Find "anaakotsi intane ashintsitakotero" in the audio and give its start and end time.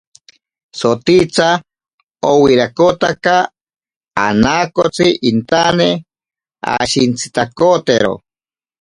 4.27-8.13